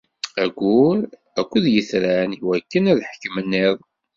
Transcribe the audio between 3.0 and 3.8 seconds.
ḥekmen iḍ.